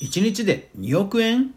[0.00, 1.54] 1日で2億円？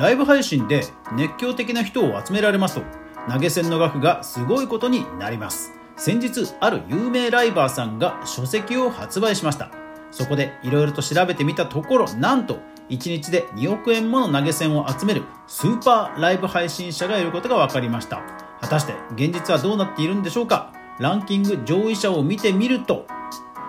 [0.00, 2.82] ライブ配信で熱狂的な人を集められますと
[3.30, 5.70] 投げ銭の額がすごいことになります。
[5.96, 9.70] 先日ある有名ライバーさんが書籍を発売しました。
[10.10, 12.58] そこでいろいろと調べてみたところなんと
[12.88, 18.22] 1日で2億円もの投げ銭を集めるスーパーライブ配信者がいることが分かりました。
[18.60, 20.72] 果たして現実はどうなっているんでしょうか？
[20.98, 23.06] ランキング上位者を見てみると。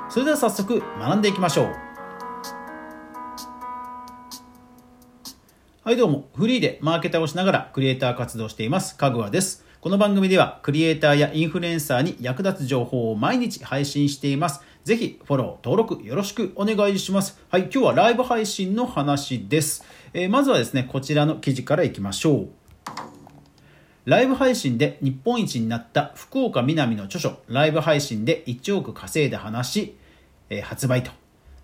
[0.10, 1.87] それでは早速学んでいきましょう。
[5.88, 17.42] はいどうもフリーでマーケターをしながらクリエイター活動していますかぐわですこの番組ではクリエイターやインフルエンサーに役立つ情報を毎日配信していますぜひフォロー、登録よろしくお願いします。
[17.50, 19.86] はい、今日はライブ配信の話です。
[20.14, 22.50] えー、まずはですね、こちらの記事からいきましょう。
[24.04, 29.96] ライブ配信で日本一になった福岡みなみの著書、ライブ配信で1億稼いだ話、
[30.50, 31.12] えー、発売と。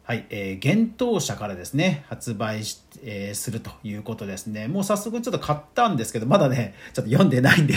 [0.05, 4.67] はい、えー、幻冬社からですね、発売し、えー、するということですね。
[4.67, 7.73] もう早速ちょっと買ったんですけど、まだね、ちょっと読んでないんで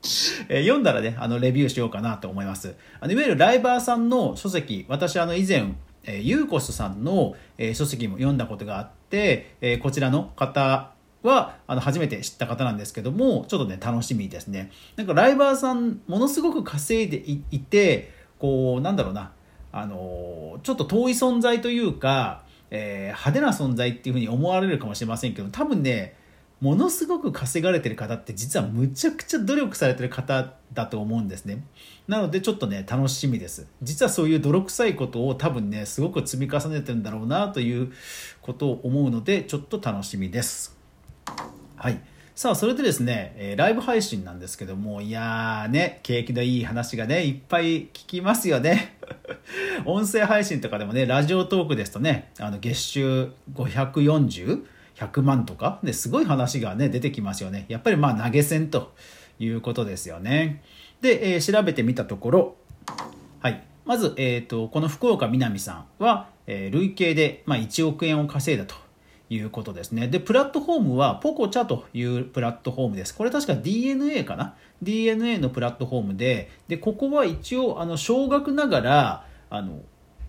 [0.48, 2.74] えー、読んだらね、あの、レビューしようかなと思います。
[2.98, 14.70] あのいわゆるライバーさんの書籍、私、あの、以前、えー、ユーコスさんの、えー、書籍も読んだことがあって、えー、こちらの方は、あの、初めて知った方なんですけども、ちょっとね、楽しみですね。
[14.96, 19.32] なんか、ライバーさん、ものすごく稼いでいて、こう、なんだろうな、
[19.78, 26.16] あのちょっと遠い存在というか、えー、派手な存在っていうふうに思われるかもしれませんけど、多分ね、
[26.62, 31.62] ものすごく稼がれてる方って実はむちゃくちゃ努力されてる方だと思うんですね。
[32.08, 33.66] なのでちょっとね、楽しみです。
[33.82, 37.92] 実はそういう泥臭いことを多分ね、すごく積み重ねてるんだろうなという
[38.40, 40.74] ことを思うので、ちょっと楽しみです。
[41.76, 42.00] はい。
[42.34, 48.95] さあ、それでですね、え、ライブ配信なんですけども、いやーね、景気のいい話がね、いっぱい聞きますよね。
[49.84, 54.64] 音声配信とかでもね、ラジオトークですとね、あの月収540
[54.96, 58.94] 100万とかですごい話がね出てきますよねやっぱりまあ投げ銭と
[59.38, 60.62] いうことですよね
[61.02, 62.56] で、えー、調べてみたところ
[63.40, 68.74] はいまず、えーと、この福岡みなみさんは、えー、累計で、まあ、1億円を稼いだと
[69.30, 70.08] いうことですね。
[70.08, 73.14] で、プラットフォームはポコチャというプラットフォームです。
[73.14, 79.80] これ確か DNA かな ?DNA のプラットフォームで、で、ここは一応、あの、少額ながら、あの、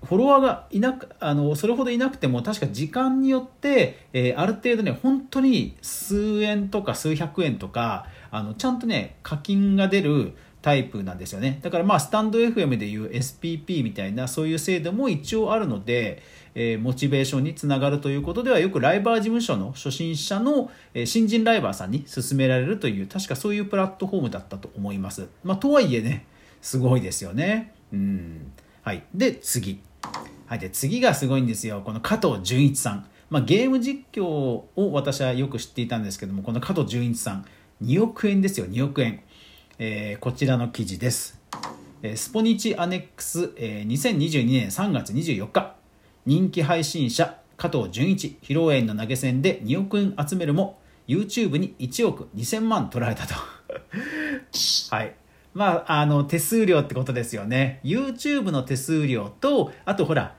[0.04, 11.60] フォロワーがいなくあのそれほどいなくても確か時間によって、えー、ある程度ね本当に数円とか数百円とかあのちゃんとね課金が出るタイプなんですよね。
[11.62, 16.22] だからまあスタンド FM でいう SPP みたいなそういう制度も一応あるので、
[16.56, 26.26] えー、モチベーションにつながるということではよくライバー事務所の初心者の、えー、新人ライバーさんに勧められるという確かそういうプラットフォームだったと思います、まあ、とはいえね
[26.62, 27.74] すごいですよね。
[27.94, 28.52] うん。
[28.88, 29.03] はい。
[29.14, 29.81] で次。
[30.46, 31.81] はい、で次がすごいんですよ。
[31.84, 37.46] この加藤純一さん、まあ、ゲーム実況を私はよく知っていたんですけどもこの加藤純一さん
[37.84, 38.66] 2億円ですよ。
[38.66, 39.24] 2億円、
[39.78, 41.38] えー、こちらの記事です、
[42.02, 45.75] えー、スポニチアネックス、えー、2022年3月24日。
[46.25, 53.34] 人気配信者加藤純一披露宴の投げ銭で2億円集めるも YouTube に1億2000万取られたと。
[54.96, 55.14] はい
[55.57, 57.79] まあ、あの、手数料ってことですよね。
[57.84, 60.35] YouTube の手数料と、あとほら、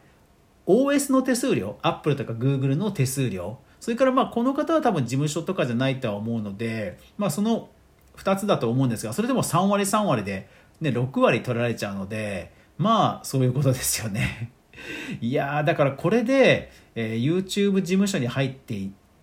[0.69, 7.69] OS の手数料、Apple とか Google の手数料、それからまあ、この方は多分事務所とかじゃないとは思うので、まあ、その
[8.17, 10.49] 2つだと思うんですが、それでも3割3割で、
[10.81, 14.53] ね、6割取られちゃうので、まあ、そういうことですよね。
[15.21, 18.75] いやー、だからこれで、えー、YouTube 事務所に入って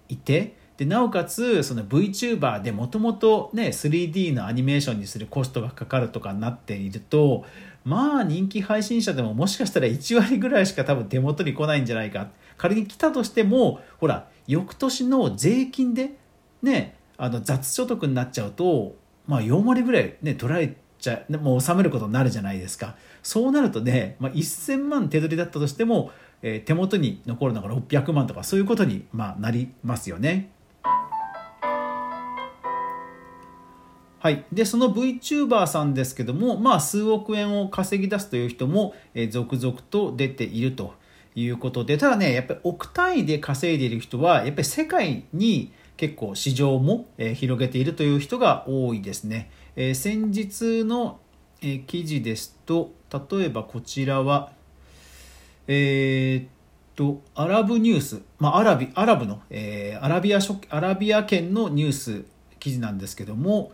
[0.10, 7.46] いて、でなおかつその VTuber でもともとね 3D のアニメーションにするコストがかかるとかになっていると
[7.86, 16.12] まあ人気配信者でももしかしたら1割ぐらいしか多分手元に来ないんじゃないか仮に来たとしてもほら翌年の税金で
[16.62, 18.96] ねあの雑所得になっちゃうと
[19.28, 26.12] まあ4割ぐらいね取られちゃもう納めることになるじゃないですかそうなるとね、まあ、1000万手取りだったとしても、
[26.42, 30.52] え、手元に残るのが600万とかそういうことに、ま、なりますよね。
[34.26, 40.96] はい、でその VTuber さんですけども、まあ、数億円を稼ぎ出すという人も、え、続々と出ていると
[41.36, 51.20] いうことでただねやっぱり億単位で稼いでいる人はやっぱり世界に結構市場も、え、広げているという人が多いですね、え、先日の、
[51.62, 52.94] え、記事ですと
[53.30, 54.52] 例えばこちらは
[55.68, 56.48] えー、っ
[56.96, 60.40] とアラブニュース、まあ、アラビアラブの、えー、アラビア
[60.72, 62.26] アラビア圏のニュース
[62.58, 63.72] 記事なんですけども、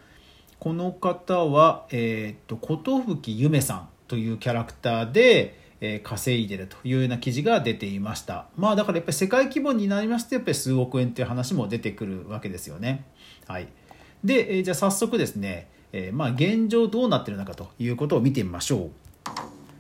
[0.62, 8.46] この方は、えー、っと、琴吹ゆめさんというキャラクターで、えー、稼いでるというような記事が出ていました。
[8.56, 13.06] まあだからやっぱり世界規模になりますとやっぱり数億円っていう話も出てくるわけですよね。
[13.48, 13.70] はい。
[14.24, 18.90] で、えー、じゃあ早速ですね、えー、まあ現状どうなってるのかということを見てみましょう。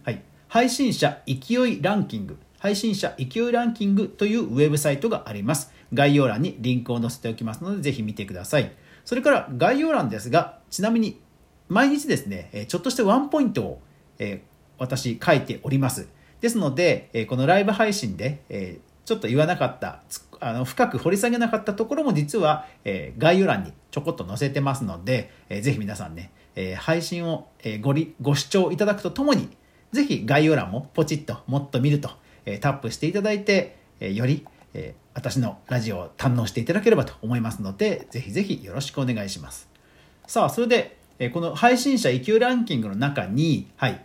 [0.03, 0.23] はい。
[0.47, 2.39] 配信者勢いランキング。
[2.57, 5.71] 配信者勢いランキングというウェブサイトがあります。
[5.93, 8.71] 概要欄にリンクを載せておきますのでぜひ見てください。
[9.05, 11.21] それから概要欄ですがちなみに
[11.69, 13.81] 毎日ですねちょっとしたワンポイントを、
[14.17, 14.41] え
[14.77, 16.09] 私書いております。
[16.41, 20.01] ですので、えこのライブ配信で、えちょっと言わなかった、
[20.39, 29.49] あの深く掘り下げなかったところも実は、え概要欄にちょこっと載せてますので、えぜひ皆さんね、え配信を、えごりご視聴いただくとともに、
[29.91, 32.09] ぜひ概要欄もポチッともっと見ると、
[32.45, 39.69] えタップしていただいて、えより、え私のラジオを堪能していただければと思いますので、ぜひぜひよろしくお願いします。
[40.31, 44.01] さあ、それで、えこの配信者勢いランキングの中に、はい、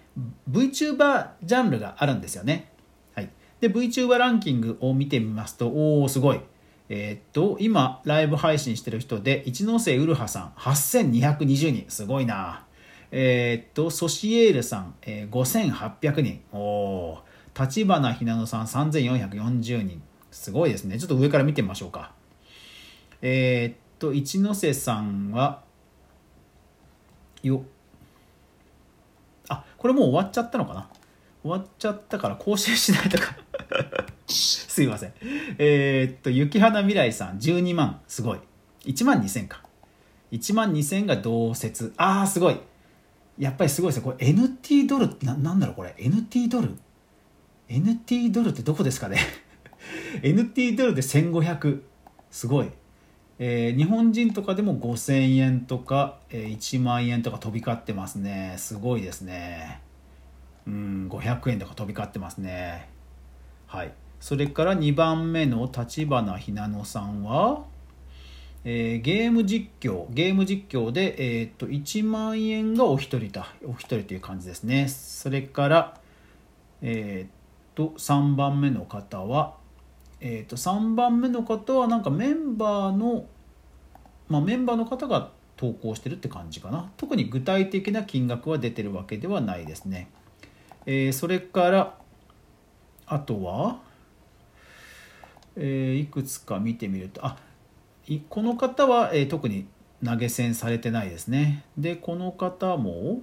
[0.50, 2.72] VTuber ジャンルがあるんですよね。
[3.14, 3.30] はい、
[3.60, 6.40] で VTuber ランキングを見てみますとおおすごい。
[6.88, 11.84] えー、っと今ライブ配信してる人で一ノ瀬うるはさん8220人。
[11.86, 12.64] すごいな。
[13.12, 16.40] えー、っとソシエールさん、えー、5800人。
[16.50, 17.18] おお
[17.56, 20.02] 立花ひなのさん3440人。
[20.32, 20.98] すごいですね。
[20.98, 22.10] ちょっと上から見てみましょうか。
[23.22, 25.64] えー、っと一ノ瀬さんは
[27.46, 27.62] よ。
[29.48, 30.88] あこれもう終わっちゃったのかな？
[31.42, 33.36] 終わっちゃったから更新しないとか。
[34.26, 35.12] すいません。
[35.58, 38.00] えー、っと雪花未来さん12万。
[38.08, 38.38] すごい。
[38.84, 39.62] 1万2000か。
[40.32, 41.92] 1万2000が同説。
[41.96, 42.58] ああすごい。
[43.38, 44.04] やっぱりすごいですね。
[44.04, 45.94] これ NT ドルってなんだろうこれ。
[45.98, 46.70] NT ドル
[47.68, 49.18] ？NT ドルってどこですかね？
[50.22, 51.82] NT ドルで1500
[52.30, 52.70] すごい。
[53.38, 58.54] えー、日本人とかでも5000円とか、えー、1万円とか飛び交ってますね。
[58.56, 59.82] すごいですね。
[60.66, 62.88] うん500円とか飛び交ってますね。
[63.66, 63.92] はい。
[64.20, 67.64] それから2番目の立花ひなのさんは、
[68.64, 74.88] えー、ゲーム実況ゲーム実況で、えー、っと1万円がお一人だお一人という感じですね。
[74.88, 76.00] それから
[76.80, 77.30] えー、っ
[77.74, 79.56] と3番目の方は
[80.20, 83.26] えー、と3番目の方はなんかメンバーの、
[84.28, 86.90] まあ、メンバーの方が投稿してるって感じかな。
[86.96, 90.10] 特に具体的な金額は出てるわけではないですね、
[90.86, 91.98] えー、それから
[93.06, 93.80] あとは、
[95.56, 97.38] えー、いくつか見てみるとあ
[98.28, 99.66] この方は、えー、特に
[100.04, 101.64] 投げ銭されてないですね。
[101.76, 103.20] でこの方も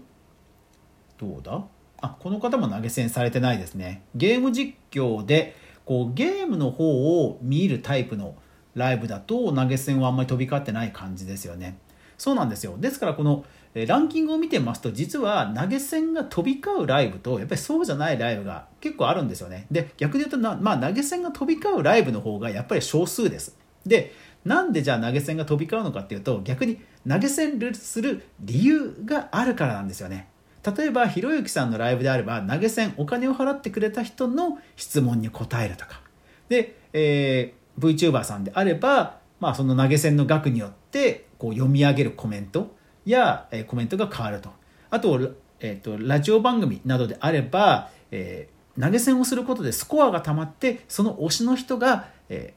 [1.18, 1.63] どうだ？
[2.01, 4.04] あこの方も投げ銭されてないですね。
[4.16, 8.35] ゲーム実況でこうゲームの方を見るタイプの
[8.75, 11.77] ライブだと投げ銭はあんまり飛び交ってない感じですよね。
[12.18, 12.75] そうなんですよ。
[12.80, 19.65] ですからこのランキングを見てますと実は投げ銭が飛び交うライブとやっぱりそうじゃないライブが結構あるんですよね。
[19.71, 23.57] で逆に言うとな、まあ、投げ銭が飛び交うライブの方がやっぱり少数です。
[23.85, 24.13] で
[24.45, 30.27] なんでじゃあ投げ銭が飛び交うのかっていうと逆に投げ銭する理由があるからなんですよね。
[30.65, 36.01] 例えばひろゆきさんのライブであれば投げ銭お金を払ってくれた人の質問に答えるとか。
[36.50, 42.75] で、えー、VTuber さんであれば、まあ、その投げ銭の額によってこう読み上げるコメント
[43.06, 44.50] や、えー、コメントが変わると。
[44.89, 45.19] あと,、
[45.60, 52.54] えーと、ラジオ番組などであれば、えー、投げ銭をすることでスコアがたまってその推しの人が、え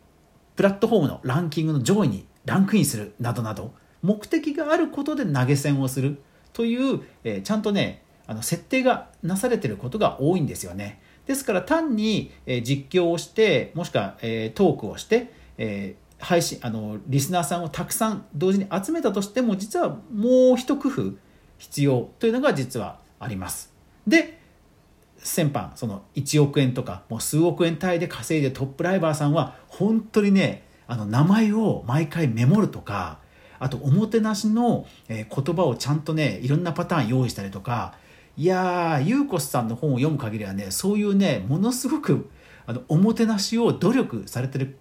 [0.55, 6.23] ー、プラットフォームのランキングの上位にランクインするなどなど目的があることで投げ銭をする。
[6.57, 11.03] という、えー、ちゃんとねあの設定がなされてることが多いんですよね。
[11.27, 21.13] ですから単に、えー、実況をしてもしくは、えー、トークをして、え、配信あのリスナーさんをたくさん同時に集めたとしても実はもう一工夫
[21.59, 23.71] 必要というのが実はあります。
[24.07, 24.39] で
[25.19, 33.19] 先般その1億円とかもう数億円単位で稼いでトップライバーさんは本当にねあの名前を毎回メモるとか
[33.59, 37.95] あとおもてなしの言葉をちゃんとねいろんなパターン用意したりとか
[38.37, 42.29] いやーゆうこさんの本を読む限りはねそういうねものすごく
[42.67, 44.77] あのおもてなしを努力されてる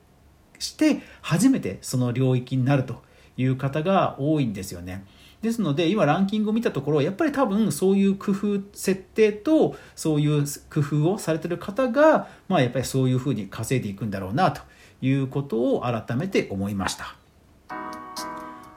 [0.60, 3.02] して初めてその領域になると
[3.38, 5.06] いう方が多いんですよね。
[5.42, 14.62] ですので今ランキングを見たところやっぱり多分そういう工夫設定とそういう工夫をされてる方がまあやっぱりそういうふうに稼いでいくんだろうなと
[15.02, 17.16] いうことを改めて思いました。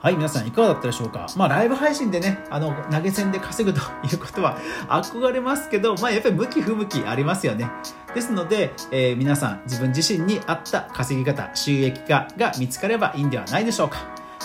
[0.01, 1.27] はい、皆さんいかがだったでしょうか？
[1.35, 7.69] まあ、ライブ配信でね、あの、投げ銭で稼ぐと いうことは憧れますけど、まあ、やっぱり向き不向きありますよね。
[8.15, 13.97] ですので、えー、皆さん自分自身に合った稼ぎ方、収益化が見つかればいいんではないでしょうか。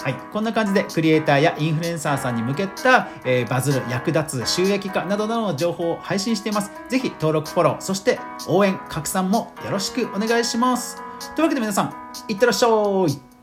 [0.03, 6.73] はい、こんな感じでクリエイターやインフルエンサーさんに向けた、えー、バズる、役立つ、収益化などなどの情報を配信しています。
[6.89, 8.19] ぜひ登録、フォロー、そして
[8.49, 10.97] 応援、拡散もよろしくお願いします。
[11.37, 11.95] というわけで皆さん、
[12.27, 13.34] いってらっしゃい